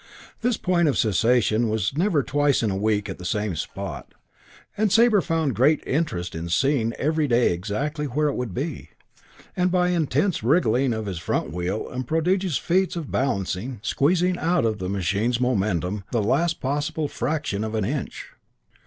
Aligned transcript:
This 0.41 0.57
point 0.57 0.87
of 0.87 0.97
cessation 0.97 1.69
was 1.69 1.95
never 1.95 2.23
twice 2.23 2.63
in 2.63 2.71
a 2.71 2.75
week 2.75 3.07
at 3.07 3.19
the 3.19 3.23
same 3.23 3.55
spot; 3.55 4.15
and 4.75 4.91
Sabre 4.91 5.21
found 5.21 5.53
great 5.53 5.83
interest 5.85 6.33
in 6.33 6.49
seeing 6.49 6.91
every 6.93 7.27
day 7.27 7.53
exactly 7.53 8.07
where 8.07 8.27
it 8.27 8.33
would 8.33 8.51
be, 8.51 8.89
and 9.55 9.69
by 9.69 9.89
intense 9.89 10.41
wriggling 10.41 10.91
of 10.91 11.05
his 11.05 11.19
front 11.19 11.51
wheel 11.53 11.87
and 11.87 12.07
prodigious 12.07 12.57
feats 12.57 12.95
of 12.95 13.11
balancing, 13.11 13.77
squeezing 13.83 14.39
out 14.39 14.65
of 14.65 14.79
the 14.79 14.89
machine's 14.89 15.39
momentum 15.39 16.03
the 16.11 16.23
last 16.23 16.59
possible 16.59 17.07
fraction 17.07 17.63
of 17.63 17.75
an 17.75 17.85
inch. 17.85 18.31